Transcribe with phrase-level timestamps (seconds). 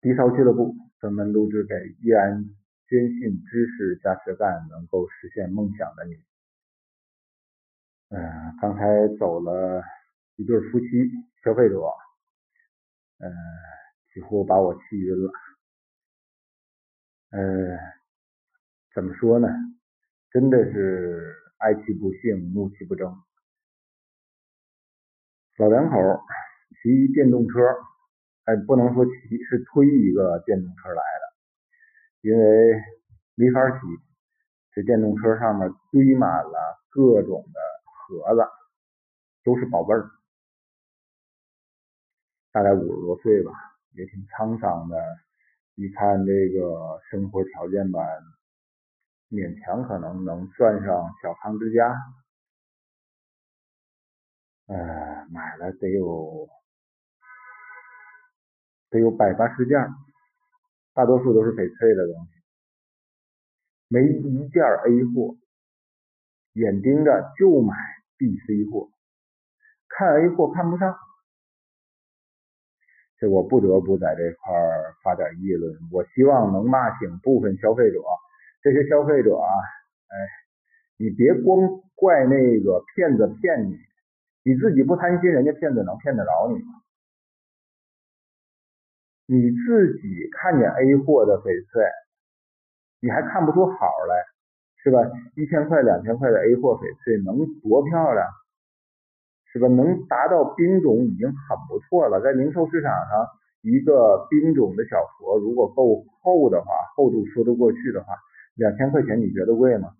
[0.00, 2.42] 低烧俱乐部专门录制给依然
[2.88, 6.14] 坚信知识加实干能够实现梦想的你。
[8.08, 9.82] 嗯，刚才走了
[10.36, 10.86] 一对夫妻
[11.44, 11.80] 消费者，
[13.18, 13.30] 嗯，
[14.14, 15.32] 几乎把我气晕了。
[17.32, 17.78] 呃，
[18.94, 19.48] 怎么说呢？
[20.30, 23.14] 真的是哀其不幸，怒其不争。
[25.58, 25.96] 老两口
[26.82, 27.52] 骑电动车。
[28.50, 29.12] 哎，不能说骑
[29.48, 32.82] 是推一个电动车来的，因为
[33.36, 33.78] 没法骑。
[34.72, 38.42] 这电动车上面堆满了各种的盒子，
[39.44, 40.10] 都是宝贝儿。
[42.50, 43.52] 大概五十多岁吧，
[43.92, 44.96] 也挺沧桑的。
[45.76, 48.00] 一看这个生活条件吧，
[49.30, 51.94] 勉强可能能算上小康之家。
[54.66, 54.76] 呃，
[55.30, 56.48] 买了得有。
[58.90, 59.78] 得有百八十件，
[60.94, 62.30] 大多数都是翡翠的东西，
[63.88, 65.36] 没一件 A 货，
[66.54, 67.74] 眼盯着就买
[68.18, 68.90] B、C 货，
[69.88, 70.96] 看 A 货看不上，
[73.18, 74.54] 这我不得不在这块
[75.04, 75.72] 发点议论。
[75.92, 77.98] 我希望能骂醒部分消费者，
[78.62, 79.46] 这些消费者啊，
[80.08, 80.16] 哎，
[80.96, 83.76] 你别光怪那个骗子骗你，
[84.42, 86.82] 你自己不贪心，人家骗子能骗得着你吗？
[89.30, 91.86] 你自己看见 A 货的翡翠，
[93.00, 94.14] 你还看不出好来，
[94.82, 94.98] 是吧？
[95.36, 98.26] 一千块、两千块的 A 货翡翠能多漂亮，
[99.52, 99.68] 是吧？
[99.68, 102.20] 能达到冰种已经很不错了。
[102.20, 103.24] 在零售市场上，
[103.62, 108.18] 一个冰种的小佛如果够厚的话，厚度说得过去的话，
[108.56, 109.94] 两千块钱你觉得贵吗？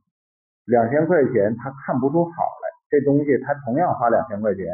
[0.64, 4.66] 两千块钱他看不出好来，这东西他同样花两千块钱，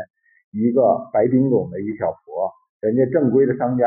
[0.51, 3.87] 一个白冰种的一小佛，人家正规的商家。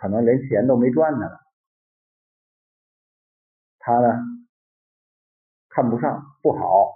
[0.00, 1.26] 可能连钱都没赚呢，
[3.78, 4.12] 他呢
[5.68, 6.92] 看不上不好，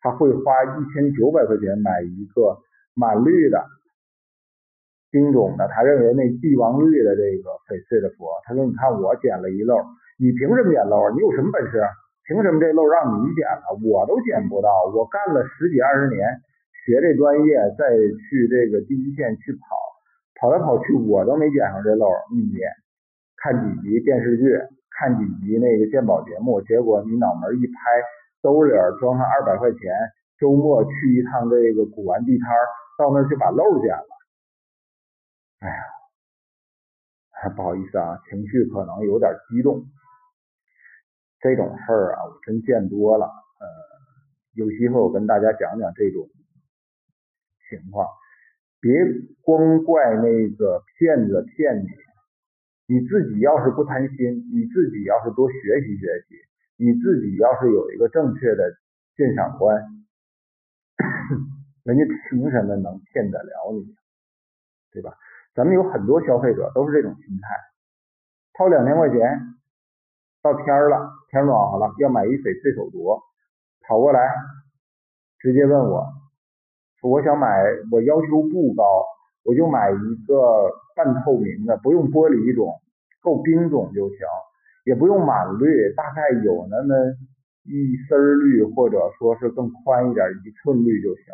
[0.00, 2.58] 他会花一千九百块钱买一个
[2.94, 3.64] 满绿的
[5.10, 9.76] 冰种的，他认为那帝王绿的这个翡翠的佛，他说你看我捡了一漏，
[10.18, 11.10] 你凭什么捡漏？
[11.10, 11.82] 你有什么本事？
[12.24, 14.70] 凭什么这漏让你捡了，我都捡不到？
[14.94, 16.22] 我干了十几二十年，
[16.86, 19.81] 学这专业，再去这个第一线去跑。
[20.42, 22.10] 跑来跑去，我都没捡上这漏。
[22.34, 22.58] 你
[23.36, 24.58] 看几集电视剧，
[24.90, 27.72] 看几集那个鉴宝节目，结果你脑门一拍，
[28.42, 29.78] 兜里装上二百块钱，
[30.38, 32.48] 周末去一趟这个古玩地摊
[32.98, 34.08] 到那儿去把漏捡了。
[35.60, 39.84] 哎呀，不好意思啊，情绪可能有点激动。
[41.38, 43.26] 这种事儿啊，我真见多了。
[43.26, 43.66] 呃，
[44.54, 46.26] 有机会我跟大家讲讲这种
[47.70, 48.08] 情况。
[48.82, 48.92] 别
[49.42, 51.86] 光怪那个骗子骗你，
[52.88, 56.34] 你自己要是不贪心，你自己要是多学习学习，
[56.76, 58.74] 你自己要是有一个正确的
[59.14, 59.80] 鉴赏观，
[61.84, 63.94] 人家凭什么能骗得了你？
[64.90, 65.14] 对吧？
[65.54, 67.48] 咱们有很多消费者都是这种心态，
[68.54, 69.54] 掏两千块钱，
[70.42, 73.22] 到天儿了，天暖和了，要买一翡翠手镯，
[73.86, 74.34] 跑过来
[75.38, 76.21] 直接问我。
[77.02, 77.48] 我想买，
[77.90, 79.04] 我要求不高，
[79.42, 82.80] 我就买一个半透明的，不用玻璃种，
[83.20, 84.18] 够冰种就行，
[84.84, 86.94] 也不用满绿，大概有那么
[87.64, 91.24] 一丝绿，或者说是更宽一点一寸绿就行。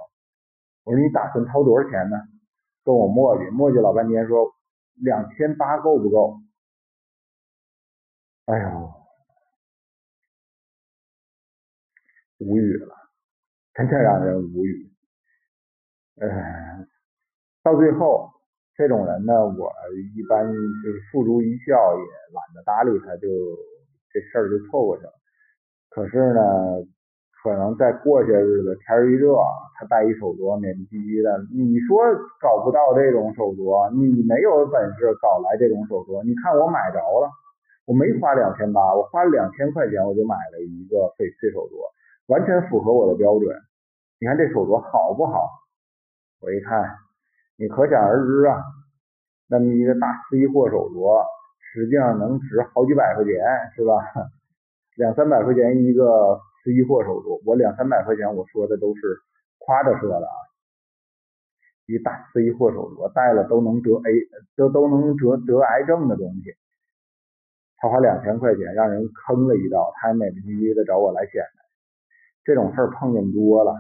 [0.85, 2.17] 我说你打算掏多少钱呢？
[2.83, 4.51] 跟我磨叽磨叽老半天，说
[4.95, 6.41] 两千八够不够？
[8.47, 8.91] 哎呦，
[12.39, 12.97] 无语了，
[13.75, 14.91] 真的让人无语。
[16.21, 16.87] 呃，
[17.63, 18.29] 到最后，
[18.77, 19.71] 这种人呢，我
[20.17, 22.03] 一般就是付诸一笑，也
[22.35, 23.29] 懒得搭理他，就
[24.13, 25.13] 这事儿就错过去了。
[25.91, 26.43] 可是呢，
[27.43, 29.39] 可能再过些日子，天一热，
[29.79, 31.39] 他戴一手镯，美滋滋的。
[31.55, 32.03] 你说
[32.43, 36.25] 搞不到这种手镯，你没有本事搞来这种手镯。
[36.25, 37.31] 你看我买着了，
[37.87, 41.79] 我没花两千八，我花两千块钱，我就买了一个翡翠手镯，
[42.27, 43.55] 完全符合我的标准。
[44.19, 45.47] 你看这手镯好不好？
[46.41, 46.97] 我一看，
[47.57, 48.63] 你可想而知啊，
[49.49, 51.25] 那么一个大 C 货手镯，
[51.73, 53.35] 实际上能值好几百块钱，
[53.75, 53.99] 是吧？
[54.97, 59.03] 两三百块钱一个 C 货手镯，我两三百块钱，我说的都是
[59.59, 60.37] 夸着说的啊。
[61.87, 64.13] 一大 C 货手镯戴了都能得 A，
[64.57, 66.55] 都都能得得癌症的东西，
[67.79, 71.65] 他花两千块钱让人坑了一道，他还美滋滋的找我来显摆，
[72.45, 73.75] 这种事儿碰见多了。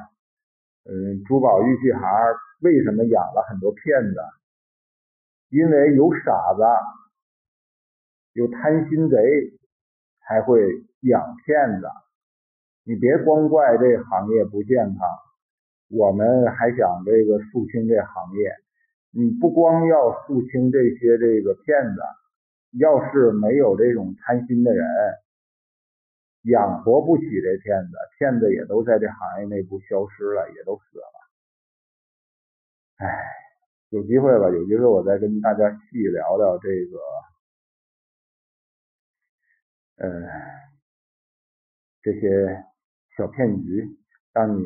[0.90, 2.02] 嗯，珠宝玉器行
[2.62, 4.16] 为什么养了很多骗子？
[5.50, 6.62] 因为有傻子，
[8.32, 9.16] 有贪心贼
[10.22, 10.66] 才会
[11.02, 11.86] 养骗子。
[12.84, 14.96] 你别光怪这行业不健康，
[15.90, 18.50] 我们还想这个肃清这行业。
[19.10, 22.00] 你不光要肃清这些这个骗子，
[22.78, 24.86] 要是没有这种贪心的人，
[26.48, 31.04] 养活不起这骗子，骗子也都在这行业内部消失了，也都死了。
[32.96, 33.06] 哎，
[33.90, 36.98] 有机会吧，有机会我再跟大家细聊聊这个，
[39.96, 40.28] 呃，
[42.02, 42.64] 这些
[43.16, 43.86] 小骗局，
[44.32, 44.62] 让你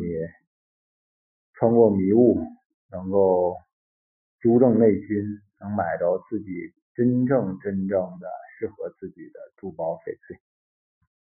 [1.55, 2.39] 穿过迷雾，
[2.91, 3.57] 能够
[4.41, 10.41] 纠正内心，能买着自己真正真正的适合自己的珠宝翡翠。